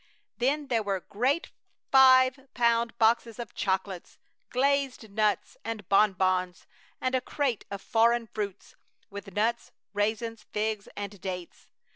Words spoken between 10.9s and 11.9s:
and dates.